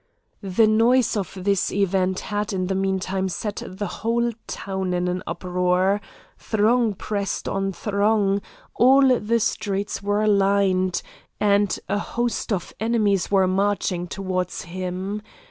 [0.41, 5.21] The noise of this event had in the meanwhile set the whole town in an
[5.27, 6.01] uproar;
[6.39, 8.41] throng pressed on throng,
[8.73, 11.03] all the streets were lined,
[11.39, 15.21] and a host of enemies were marching towards him.